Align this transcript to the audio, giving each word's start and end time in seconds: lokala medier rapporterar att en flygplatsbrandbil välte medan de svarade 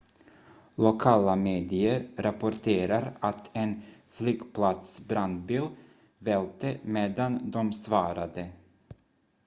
lokala 0.75 1.35
medier 1.35 2.07
rapporterar 2.15 3.17
att 3.19 3.49
en 3.53 3.81
flygplatsbrandbil 4.09 5.67
välte 6.19 6.77
medan 6.83 7.51
de 7.51 7.73
svarade 7.73 8.51